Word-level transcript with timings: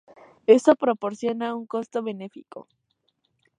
Esto 0.47 0.73
proporciona 0.75 1.53
un 1.53 1.67
costo 1.67 2.01
beneficio. 2.01 2.65